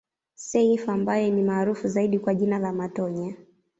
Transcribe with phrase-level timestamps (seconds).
[0.35, 3.35] Seif ambaye ni maarufu zaidi kwa jina la Matonya